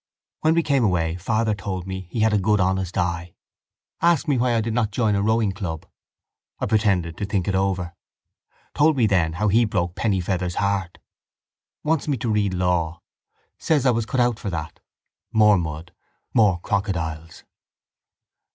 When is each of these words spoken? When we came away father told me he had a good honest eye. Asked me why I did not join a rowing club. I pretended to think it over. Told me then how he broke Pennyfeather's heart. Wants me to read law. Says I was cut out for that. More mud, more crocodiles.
When 0.39 0.55
we 0.55 0.63
came 0.63 0.83
away 0.83 1.15
father 1.17 1.53
told 1.53 1.85
me 1.85 2.07
he 2.09 2.21
had 2.21 2.33
a 2.33 2.39
good 2.39 2.59
honest 2.59 2.97
eye. 2.97 3.35
Asked 4.01 4.27
me 4.27 4.35
why 4.39 4.55
I 4.55 4.61
did 4.61 4.73
not 4.73 4.89
join 4.89 5.13
a 5.13 5.21
rowing 5.21 5.51
club. 5.51 5.85
I 6.59 6.65
pretended 6.65 7.17
to 7.17 7.25
think 7.25 7.47
it 7.47 7.53
over. 7.53 7.93
Told 8.73 8.97
me 8.97 9.05
then 9.05 9.33
how 9.33 9.47
he 9.49 9.63
broke 9.63 9.93
Pennyfeather's 9.93 10.55
heart. 10.55 10.97
Wants 11.83 12.07
me 12.07 12.17
to 12.17 12.31
read 12.31 12.55
law. 12.55 13.03
Says 13.59 13.85
I 13.85 13.91
was 13.91 14.07
cut 14.07 14.19
out 14.19 14.39
for 14.39 14.49
that. 14.49 14.79
More 15.31 15.59
mud, 15.59 15.93
more 16.33 16.59
crocodiles. 16.61 17.43